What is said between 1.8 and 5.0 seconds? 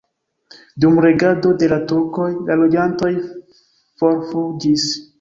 turkoj la loĝantoj forfuĝis.